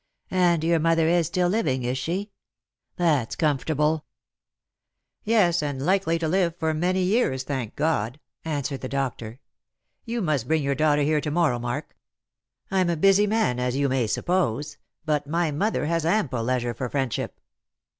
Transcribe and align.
And 0.31 0.63
your 0.63 0.79
mother 0.79 1.07
is 1.07 1.27
still 1.27 1.47
living, 1.47 1.83
is 1.83 1.95
she? 1.95 2.31
That's 2.95 3.35
comfortable."" 3.35 4.03
Yes, 5.23 5.61
and 5.61 5.79
likely 5.85 6.17
to 6.17 6.27
live 6.27 6.55
for 6.57 6.73
many 6.73 7.03
years, 7.03 7.43
thank 7.43 7.75
God," 7.75 8.19
an 8.43 8.63
swered 8.63 8.79
the 8.81 8.89
doctor. 8.89 9.39
"You 10.03 10.23
must 10.23 10.47
bring 10.47 10.63
your 10.63 10.73
daughter 10.73 11.03
here 11.03 11.21
to 11.21 11.29
morrow, 11.29 11.59
Mark. 11.59 11.95
I'm 12.71 12.89
a 12.89 12.97
busy 12.97 13.27
man, 13.27 13.59
as 13.59 13.75
you 13.77 13.89
may 13.89 14.07
suppose; 14.07 14.79
but 15.05 15.27
my 15.27 15.51
mother 15.51 15.85
has 15.85 16.03
ample 16.03 16.41
leisure 16.43 16.73
for 16.73 16.89
friendship." 16.89 17.39